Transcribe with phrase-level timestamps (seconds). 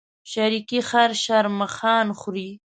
[0.31, 2.49] شريکي خر شرمښآن خوري.